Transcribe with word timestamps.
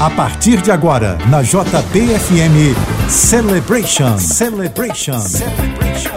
A 0.00 0.08
partir 0.08 0.62
de 0.62 0.70
agora, 0.70 1.18
na 1.28 1.42
JBFM 1.42 2.74
Celebration. 3.06 4.16
Celebration. 4.16 5.20
Celebration. 5.20 6.10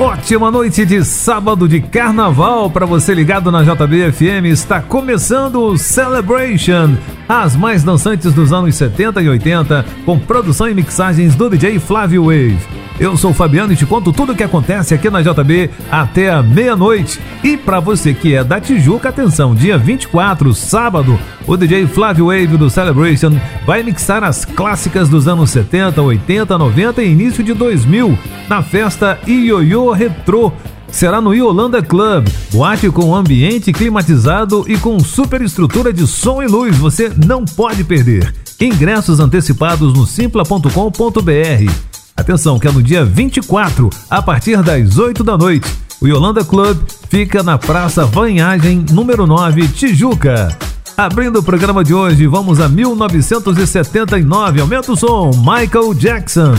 Ótima 0.00 0.50
noite 0.50 0.84
de 0.84 1.04
sábado 1.04 1.68
de 1.68 1.80
carnaval 1.80 2.68
para 2.68 2.86
você 2.86 3.14
ligado 3.14 3.52
na 3.52 3.62
JBFM. 3.62 4.46
Está 4.46 4.80
começando 4.80 5.62
o 5.62 5.78
Celebration, 5.78 6.96
as 7.28 7.54
mais 7.54 7.84
dançantes 7.84 8.34
dos 8.34 8.52
anos 8.52 8.74
70 8.74 9.22
e 9.22 9.28
80, 9.28 9.86
com 10.04 10.18
produção 10.18 10.68
e 10.68 10.74
mixagens 10.74 11.36
do 11.36 11.48
DJ 11.48 11.78
Flávio 11.78 12.24
Wave. 12.24 12.77
Eu 13.00 13.16
sou 13.16 13.30
o 13.30 13.34
Fabiano 13.34 13.72
e 13.72 13.76
te 13.76 13.86
conto 13.86 14.12
tudo 14.12 14.32
o 14.32 14.36
que 14.36 14.42
acontece 14.42 14.92
aqui 14.92 15.08
na 15.08 15.22
JB 15.22 15.70
até 15.88 16.30
a 16.30 16.42
meia-noite. 16.42 17.20
E 17.44 17.56
para 17.56 17.78
você 17.78 18.12
que 18.12 18.34
é 18.34 18.42
da 18.42 18.60
Tijuca, 18.60 19.08
atenção, 19.08 19.54
dia 19.54 19.78
24, 19.78 20.52
sábado, 20.52 21.18
o 21.46 21.56
DJ 21.56 21.86
Flávio 21.86 22.26
Wave 22.26 22.56
do 22.56 22.68
Celebration 22.68 23.38
vai 23.64 23.84
mixar 23.84 24.24
as 24.24 24.44
clássicas 24.44 25.08
dos 25.08 25.28
anos 25.28 25.50
70, 25.50 26.02
80, 26.02 26.58
90 26.58 27.02
e 27.02 27.12
início 27.12 27.44
de 27.44 27.54
2000 27.54 28.18
na 28.48 28.62
festa 28.62 29.18
Ioiô 29.26 29.92
Retro 29.92 30.52
será 30.90 31.20
no 31.20 31.34
Yolanda 31.34 31.82
Club, 31.82 32.26
boate 32.50 32.90
com 32.90 33.14
ambiente 33.14 33.72
climatizado 33.72 34.64
e 34.66 34.76
com 34.76 34.98
super 34.98 35.40
estrutura 35.42 35.92
de 35.92 36.06
som 36.06 36.42
e 36.42 36.46
luz. 36.46 36.76
Você 36.78 37.12
não 37.26 37.44
pode 37.44 37.84
perder. 37.84 38.34
Ingressos 38.60 39.20
antecipados 39.20 39.92
no 39.94 40.06
simpla.com.br. 40.06 41.87
Atenção, 42.18 42.58
que 42.58 42.66
é 42.66 42.72
no 42.72 42.82
dia 42.82 43.04
24, 43.04 43.88
a 44.10 44.20
partir 44.20 44.60
das 44.60 44.98
8 44.98 45.22
da 45.22 45.38
noite. 45.38 45.72
O 46.00 46.08
Yolanda 46.08 46.44
Club 46.44 46.76
fica 47.08 47.44
na 47.44 47.56
Praça 47.56 48.04
Vanhagem, 48.04 48.84
número 48.90 49.24
9, 49.24 49.68
Tijuca. 49.68 50.48
Abrindo 50.96 51.38
o 51.38 51.42
programa 51.44 51.84
de 51.84 51.94
hoje, 51.94 52.26
vamos 52.26 52.58
a 52.58 52.68
1979. 52.68 54.60
Aumenta 54.60 54.90
o 54.90 54.96
som, 54.96 55.30
Michael 55.30 55.94
Jackson. 55.94 56.56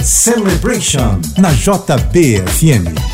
Celebration 0.00 1.18
na 1.36 1.50
JBFM. 1.50 3.13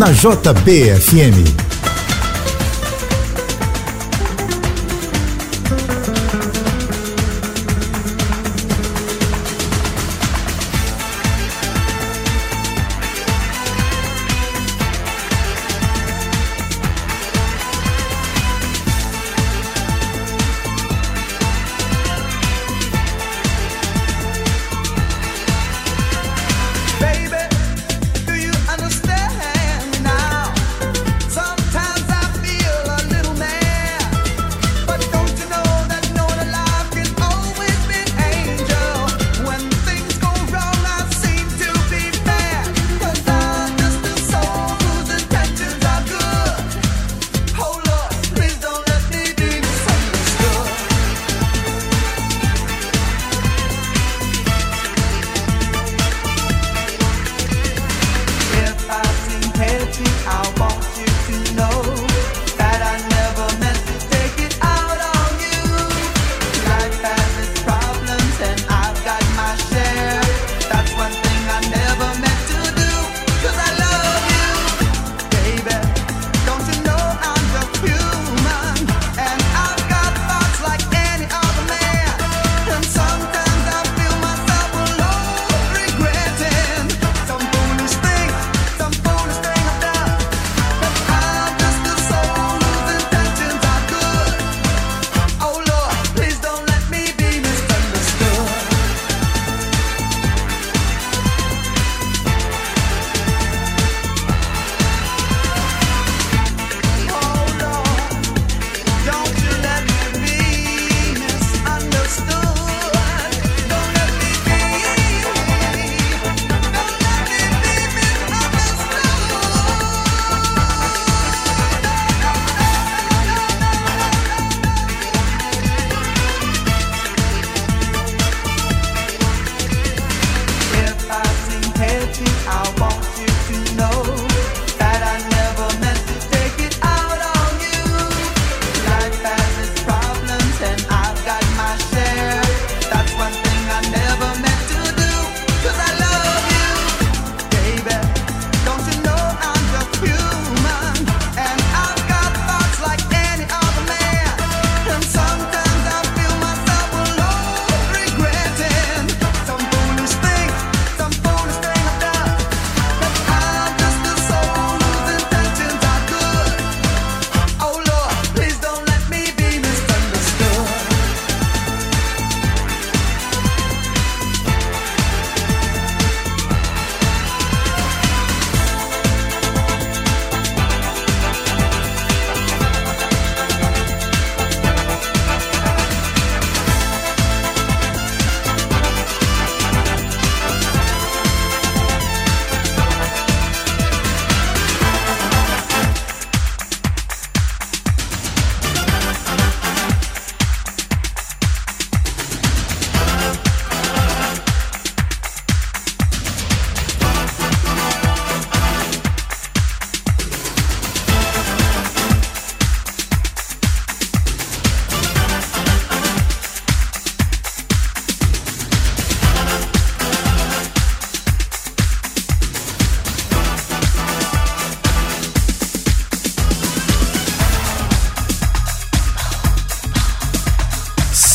Na 0.00 0.08
JBFM. 0.12 1.69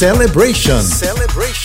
Celebration. 0.06 0.82
Celebration. 0.84 1.64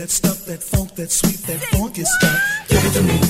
that 0.00 0.08
stuff, 0.08 0.46
that 0.46 0.62
funk, 0.62 0.94
that 0.94 1.10
sweet, 1.10 1.36
that 1.46 1.60
funky 1.76 2.04
stuff. 2.04 2.40
Give 2.68 2.82
it 2.82 2.92
to 2.94 3.02
me. 3.02 3.29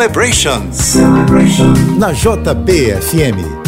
Celebrations. 0.00 0.96
Na 1.98 2.10
JBFM. 2.12 3.59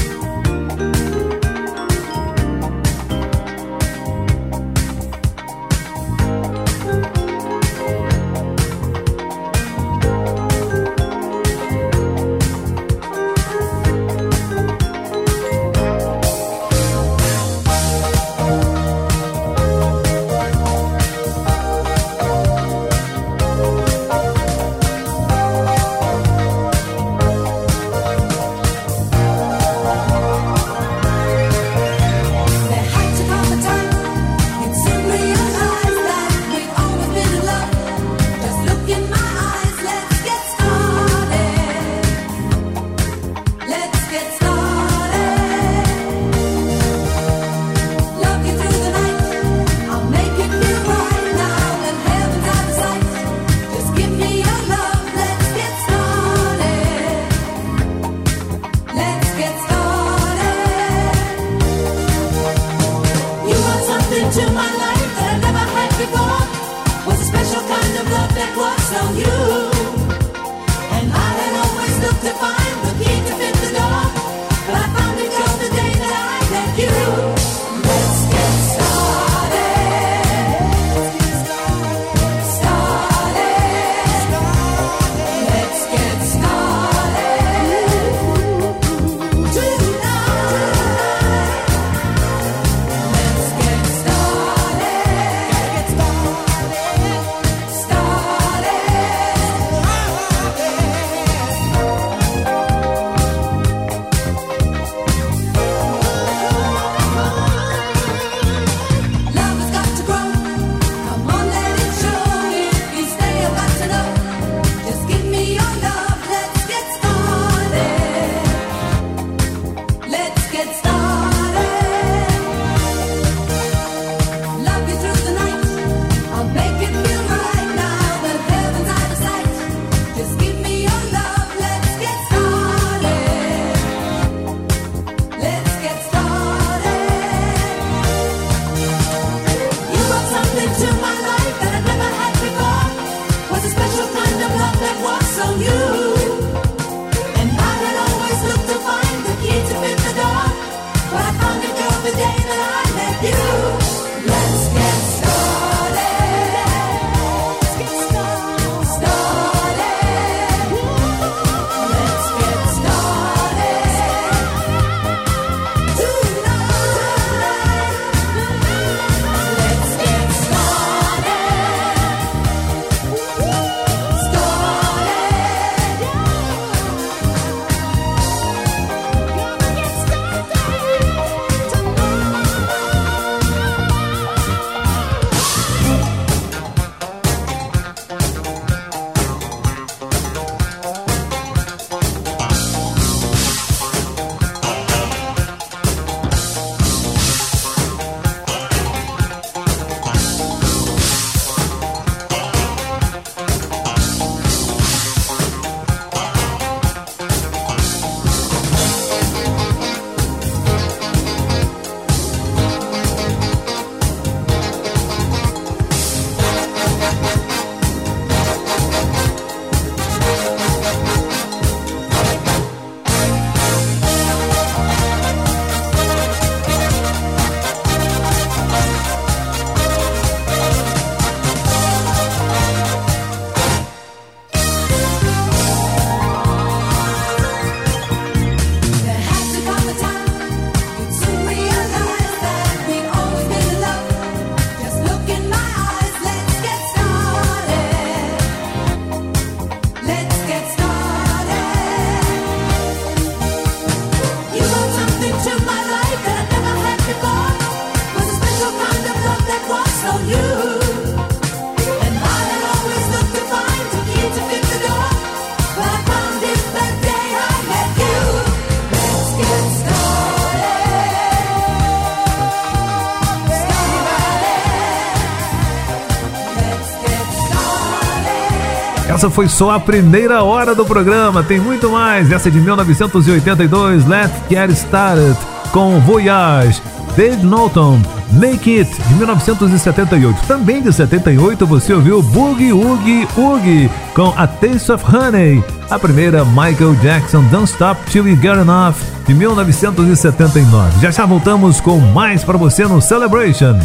Essa 279.23 279.31
foi 279.31 279.49
só 279.49 279.71
a 279.71 279.79
primeira 279.79 280.43
hora 280.43 280.75
do 280.75 280.85
programa, 280.85 281.45
tem 281.45 281.61
muito 281.61 281.89
mais. 281.89 282.33
Essa 282.33 282.49
é 282.49 282.51
de 282.51 282.59
1982, 282.59 284.05
Let's 284.05 284.33
Get 284.51 284.69
Started, 284.71 285.37
com 285.71 286.01
Voyage. 286.01 286.83
Dave 287.17 287.47
Norton, 287.47 288.03
Make 288.33 288.81
It, 288.81 288.91
de 289.07 289.15
1978. 289.15 290.41
Também 290.49 290.83
de 290.83 290.93
78 290.93 291.65
você 291.65 291.93
ouviu 291.93 292.21
Boogie 292.21 292.73
Woogie 292.73 293.29
Woogie 293.37 293.89
com 294.13 294.35
A 294.37 294.49
Taste 294.49 294.91
of 294.91 295.05
Honey. 295.05 295.63
A 295.89 296.01
primeira, 296.01 296.45
Michael 296.45 296.97
Jackson, 297.01 297.45
Don't 297.45 297.71
Stop 297.71 298.01
Till 298.11 298.27
You 298.27 298.35
Get 298.35 298.59
Enough, 298.59 298.97
de 299.25 299.35
1979. 299.35 301.01
Já 301.01 301.13
já 301.13 301.25
voltamos 301.25 301.81
com 301.81 302.01
mais 302.01 302.43
para 302.43 302.59
você 302.59 302.89
no 302.89 303.01
Celebration. 303.01 303.79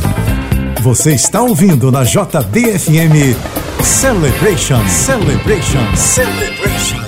Você 0.82 1.14
está 1.14 1.44
ouvindo 1.44 1.92
na 1.92 2.04
JBFM 2.04 3.38
Celebration, 3.84 4.86
Celebration, 4.88 5.96
Celebration. 5.96 7.08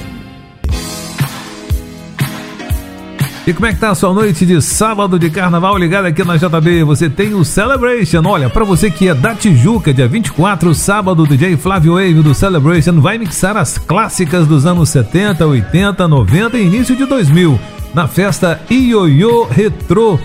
E 3.45 3.53
como 3.53 3.65
é 3.65 3.73
que 3.73 3.79
tá 3.79 3.89
a 3.89 3.95
sua 3.95 4.13
noite 4.13 4.45
de 4.45 4.61
sábado 4.61 5.17
de 5.17 5.29
carnaval 5.29 5.77
ligado 5.77 6.05
aqui 6.05 6.23
na 6.23 6.37
JB? 6.37 6.83
Você 6.83 7.09
tem 7.09 7.33
o 7.33 7.43
Celebration. 7.43 8.21
Olha, 8.25 8.49
para 8.49 8.63
você 8.63 8.91
que 8.91 9.07
é 9.07 9.13
da 9.13 9.33
Tijuca, 9.33 9.93
dia 9.93 10.07
24, 10.07 10.73
sábado, 10.75 11.25
DJ 11.25 11.57
Flávio 11.57 11.93
Wave 11.93 12.21
do 12.21 12.33
Celebration 12.33 13.01
vai 13.01 13.17
mixar 13.17 13.57
as 13.57 13.77
clássicas 13.77 14.47
dos 14.47 14.65
anos 14.65 14.89
70, 14.89 15.45
80, 15.45 16.07
90 16.07 16.57
e 16.57 16.65
início 16.65 16.95
de 16.95 17.05
2000 17.05 17.59
na 17.93 18.07
festa 18.07 18.61
Ioiô 18.69 19.45
Retro. 19.45 20.19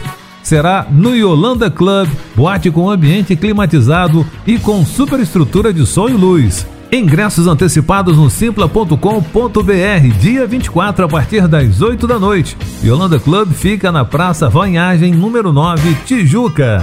Será 0.44 0.86
no 0.90 1.16
Yolanda 1.16 1.70
Club, 1.70 2.06
boate 2.36 2.70
com 2.70 2.90
ambiente 2.90 3.34
climatizado 3.34 4.26
e 4.46 4.58
com 4.58 4.84
superestrutura 4.84 5.72
de 5.72 5.86
som 5.86 6.06
e 6.06 6.12
luz. 6.12 6.66
Ingressos 6.92 7.48
antecipados 7.48 8.18
no 8.18 8.28
simpla.com.br, 8.28 10.18
dia 10.20 10.46
24 10.46 11.06
a 11.06 11.08
partir 11.08 11.48
das 11.48 11.80
8 11.80 12.06
da 12.06 12.18
noite. 12.18 12.56
Yolanda 12.84 13.18
Club 13.18 13.52
fica 13.52 13.90
na 13.90 14.04
Praça 14.04 14.48
Vanhagem, 14.50 15.14
número 15.14 15.50
9, 15.50 15.94
Tijuca. 16.04 16.82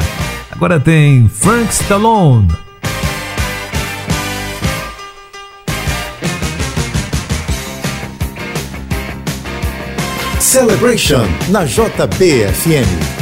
Agora 0.52 0.80
tem 0.80 1.30
Frank 1.30 1.72
Stallone. 1.72 2.48
Celebration 10.40 11.22
na 11.50 11.64
JBFM. 11.64 13.21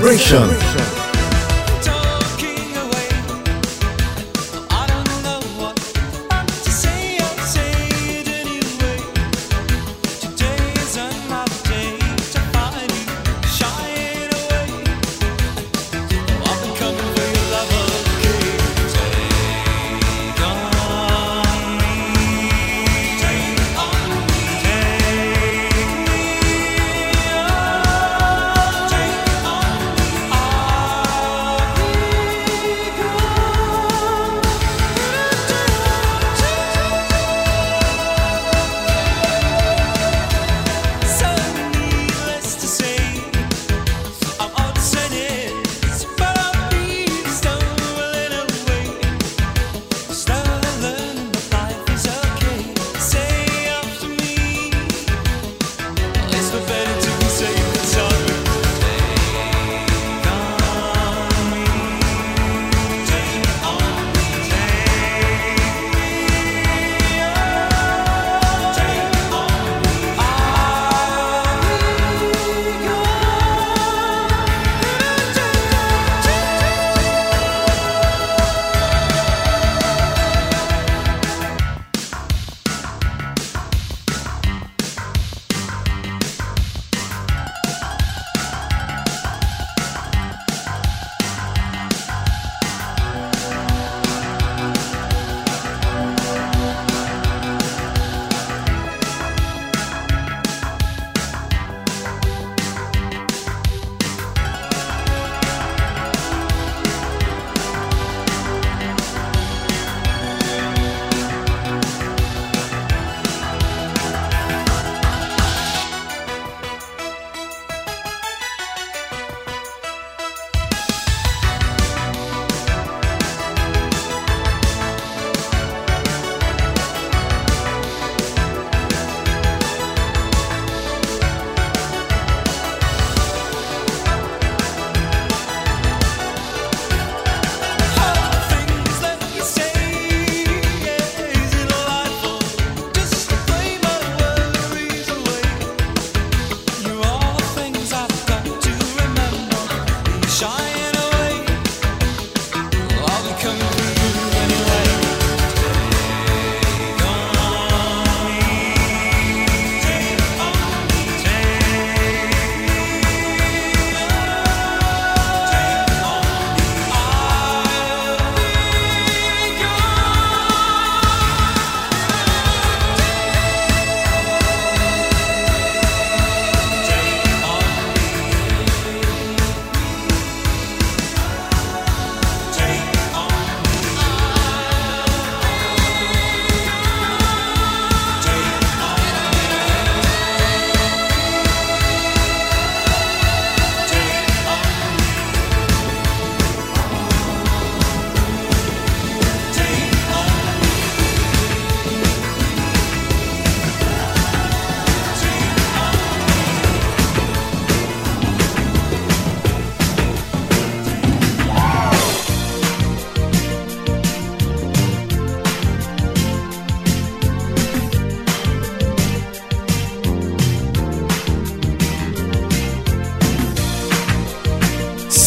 Celebration. 0.00 0.48
Talking 0.48 0.89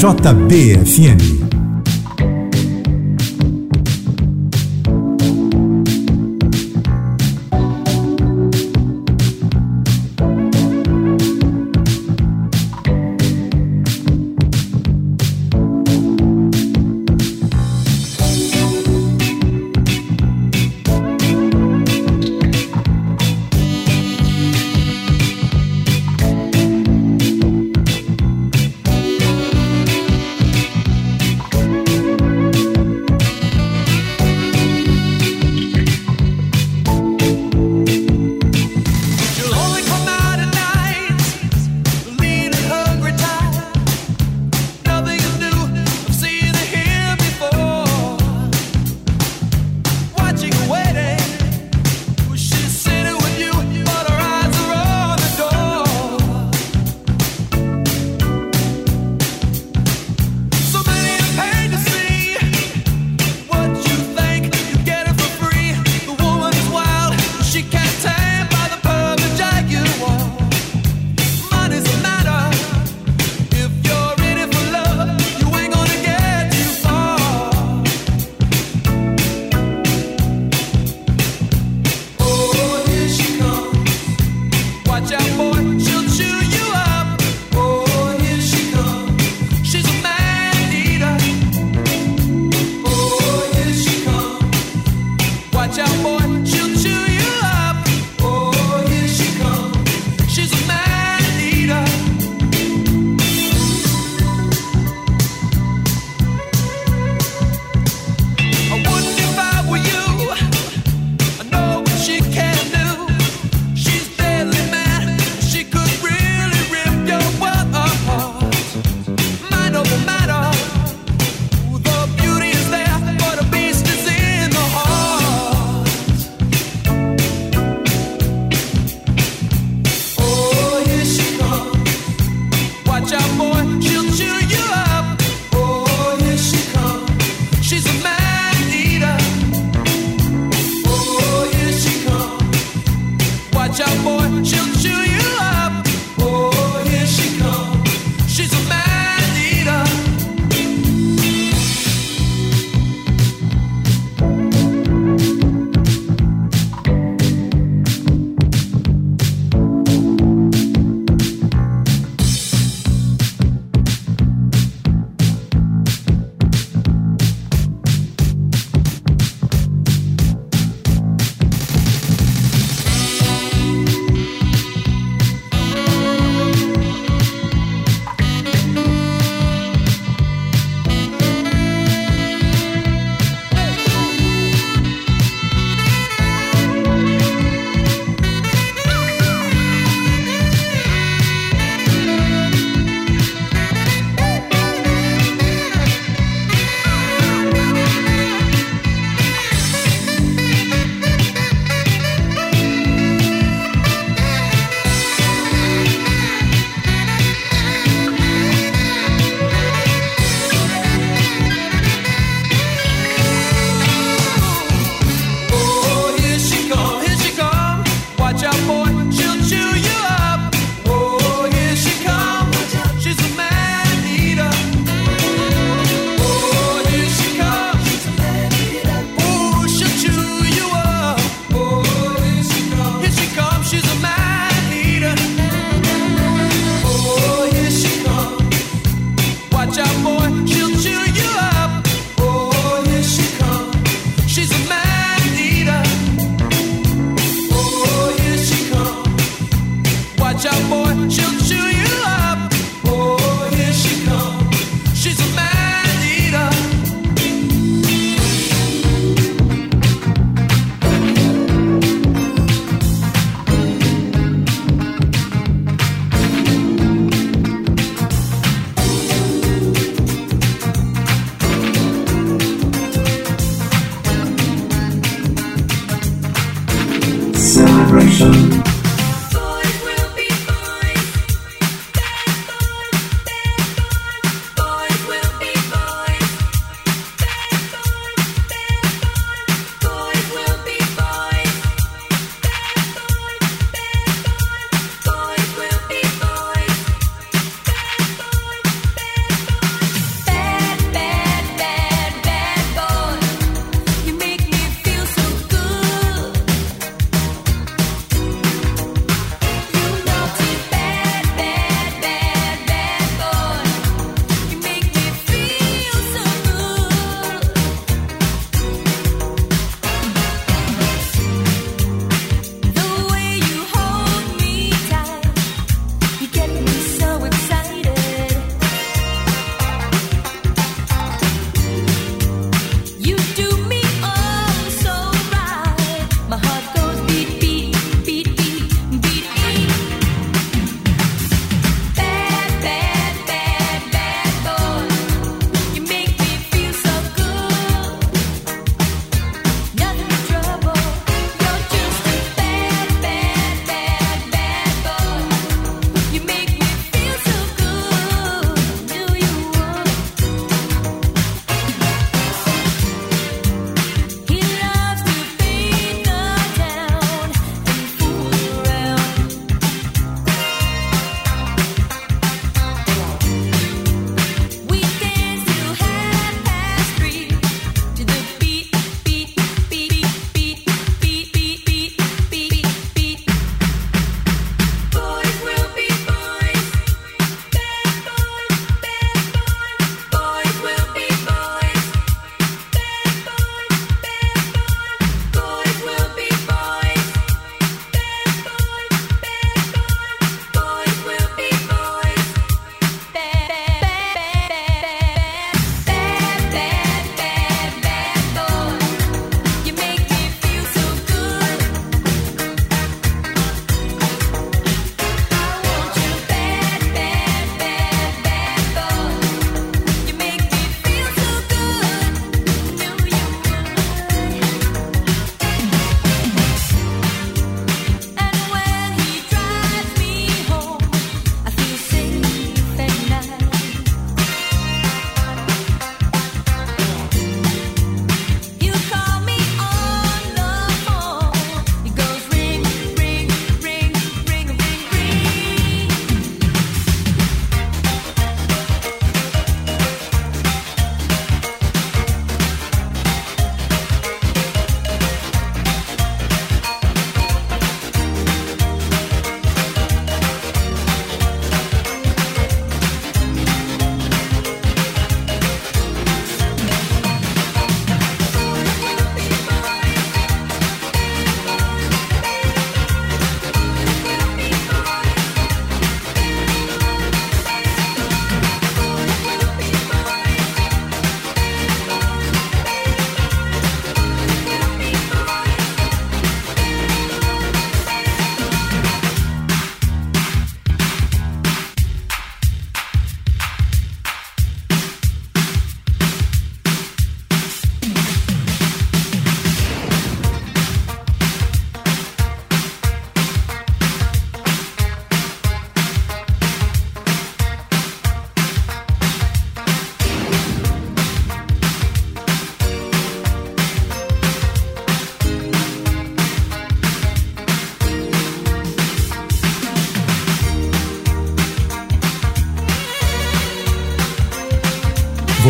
JBFM. 0.00 1.39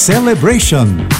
Celebration. 0.00 1.19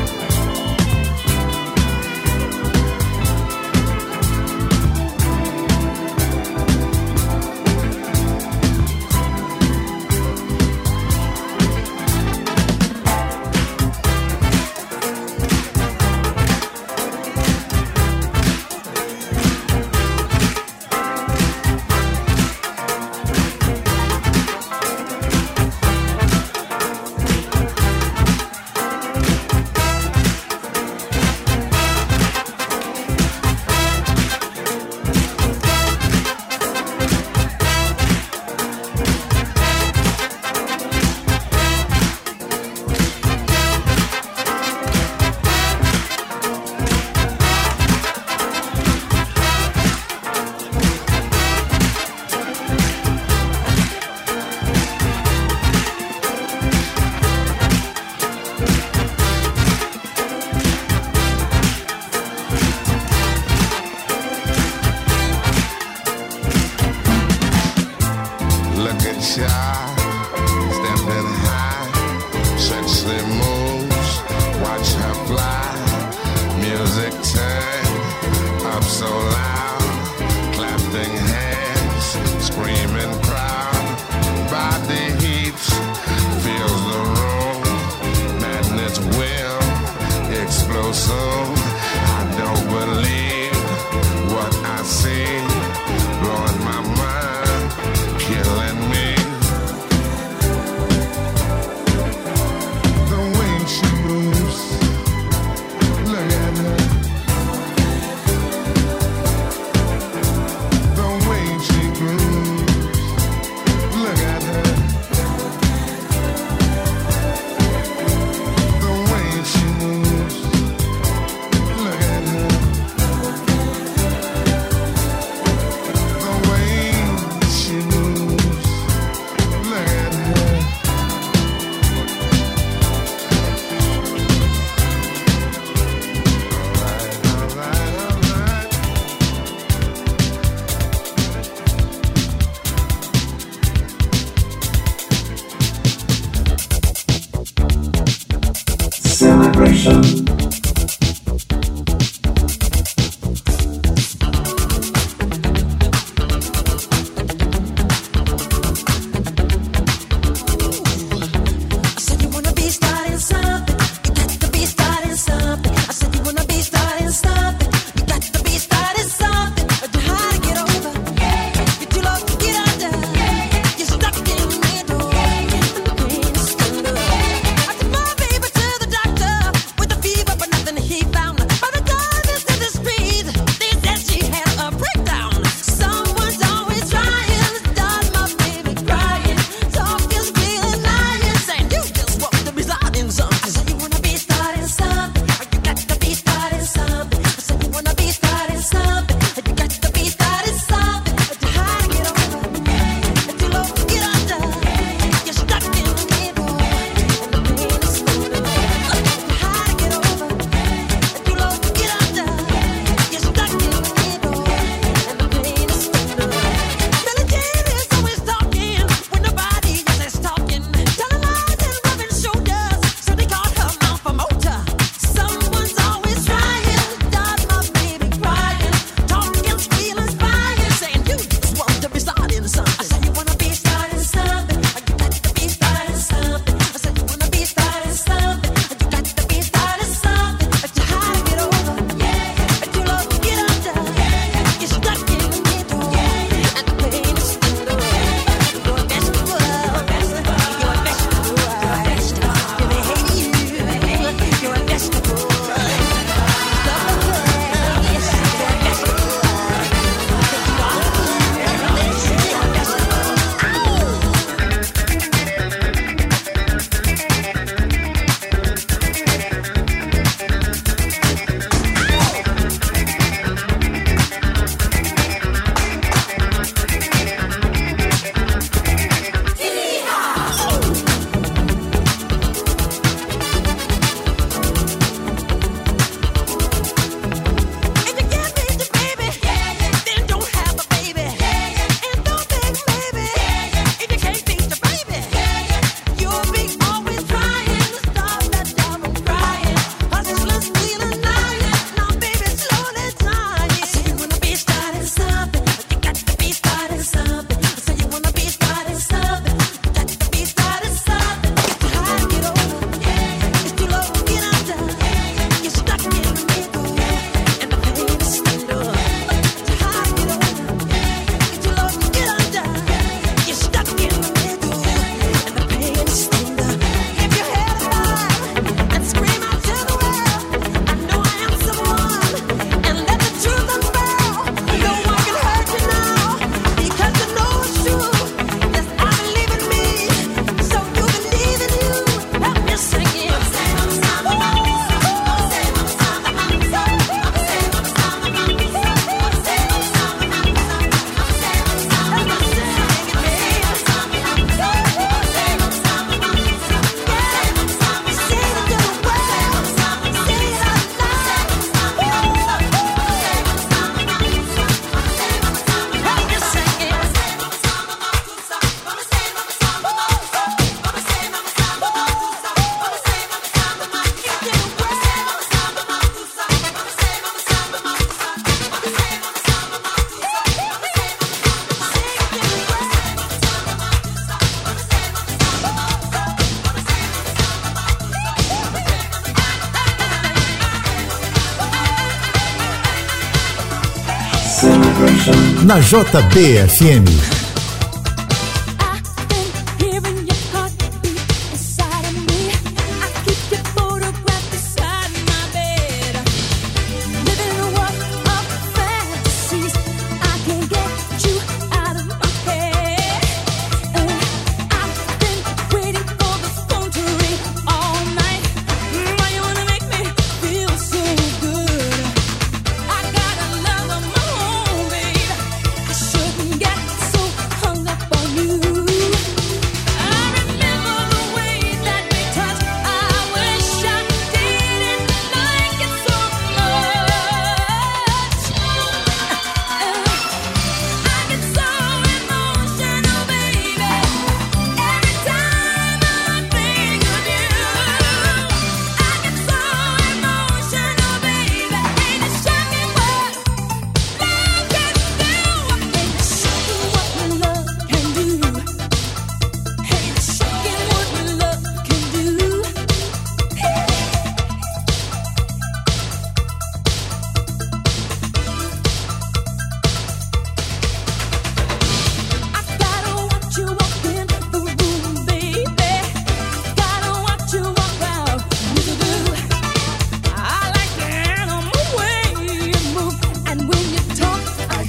na 395.51 395.59
JBFM. 395.59 397.20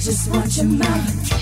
just 0.05 0.29
want 0.31 0.57
your 0.57 0.67
mouth. 0.67 1.42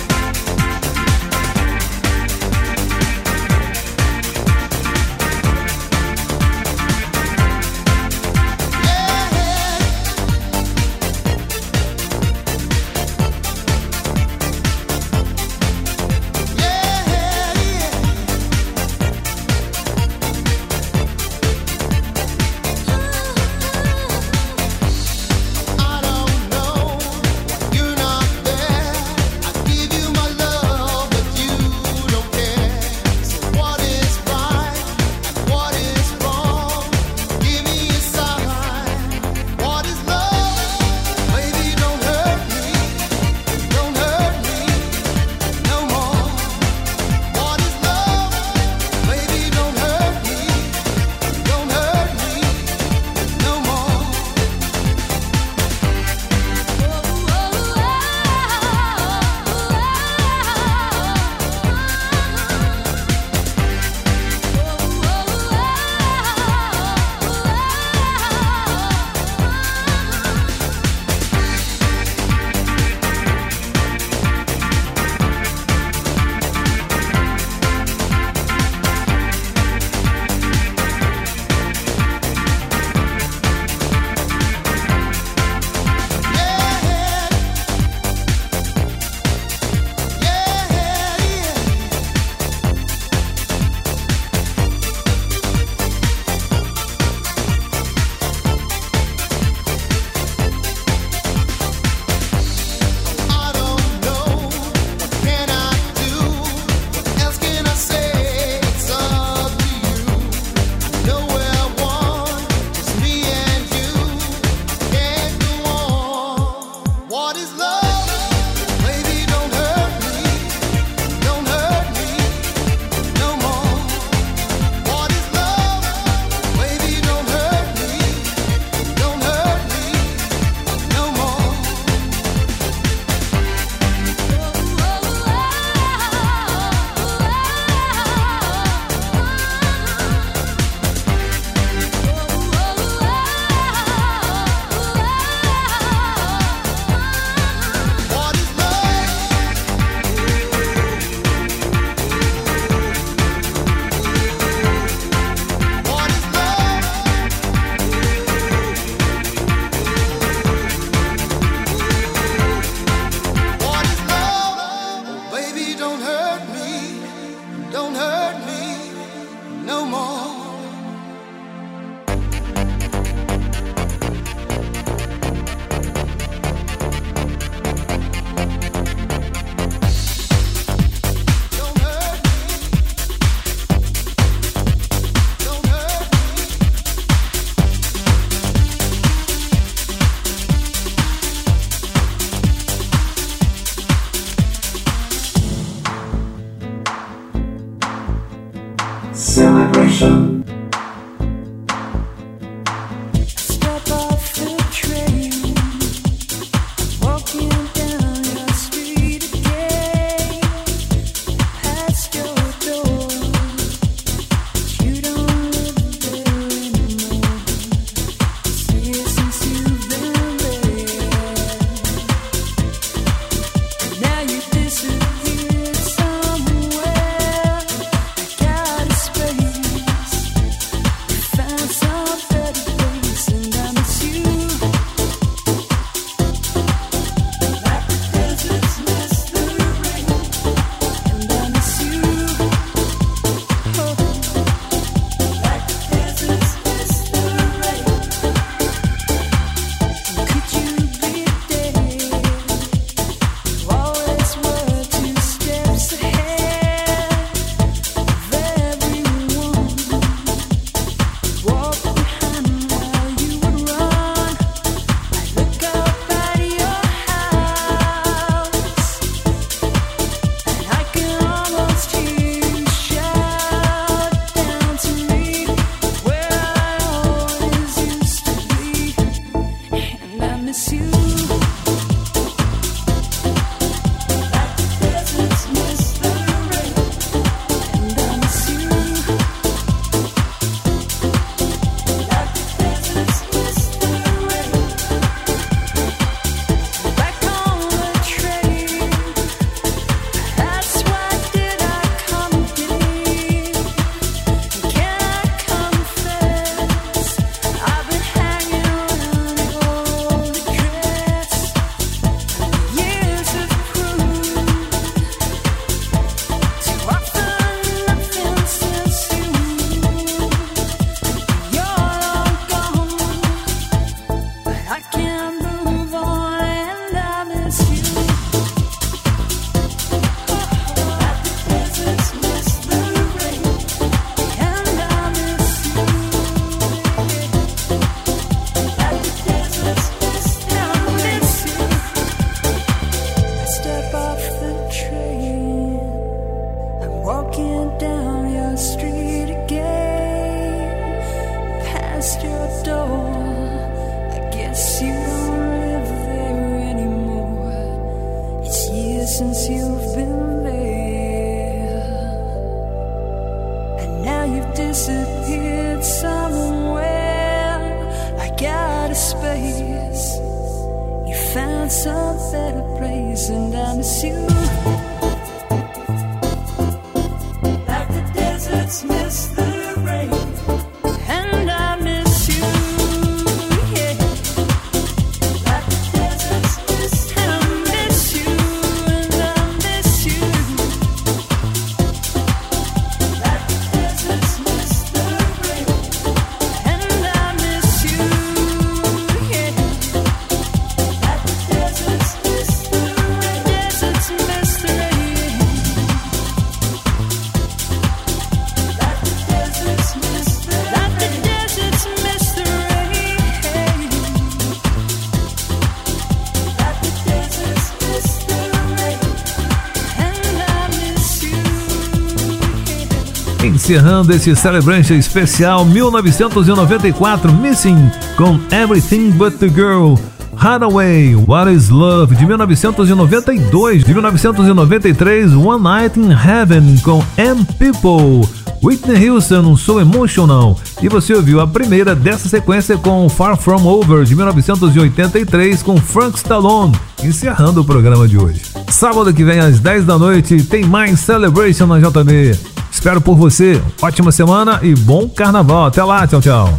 Encerrando 423.71 424.13
esse 424.13 424.35
Celebration 424.35 424.95
especial 424.95 425.63
1994 425.63 427.31
Missing 427.31 427.89
com 428.17 428.37
Everything 428.53 429.11
But 429.11 429.37
the 429.37 429.47
Girl. 429.47 429.95
Hathaway, 430.35 431.15
What 431.15 431.49
is 431.49 431.69
Love, 431.69 432.13
de 432.17 432.25
1992, 432.25 433.85
de 433.85 433.93
1993, 433.93 435.33
One 435.35 435.63
Night 435.63 435.97
in 435.97 436.11
Heaven 436.11 436.79
com 436.79 437.01
M 437.15 437.45
People, 437.57 438.27
Whitney 438.61 439.07
Houston, 439.07 439.55
So 439.55 439.79
Emotional, 439.79 440.59
e 440.81 440.89
você 440.89 441.13
ouviu 441.13 441.39
a 441.39 441.47
primeira 441.47 441.95
dessa 441.95 442.27
sequência 442.27 442.77
com 442.77 443.07
Far 443.07 443.37
From 443.37 443.65
Over, 443.65 444.03
de 444.03 444.17
1983, 444.17 445.63
com 445.63 445.77
Frank 445.77 446.17
Stallone, 446.17 446.75
encerrando 447.01 447.61
o 447.61 447.65
programa 447.65 448.05
de 448.05 448.17
hoje. 448.17 448.41
Sábado 448.67 449.13
que 449.13 449.23
vem 449.23 449.39
às 449.39 449.59
10 449.59 449.85
da 449.85 449.97
noite 449.97 450.43
tem 450.43 450.65
mais 450.65 450.99
Celebration 450.99 451.67
na 451.67 451.79
JB. 451.79 452.50
Espero 452.81 452.99
por 452.99 453.15
você. 453.15 453.61
Ótima 453.79 454.11
semana 454.11 454.59
e 454.63 454.73
bom 454.73 455.07
carnaval. 455.07 455.67
Até 455.67 455.83
lá, 455.83 456.07
tchau, 456.07 456.19
tchau. 456.19 456.49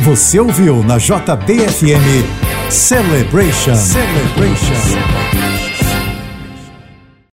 Você 0.00 0.40
ouviu 0.40 0.82
na 0.82 0.96
JBFM 0.96 2.24
Celebration. 2.70 3.74
Celebration. 3.74 5.15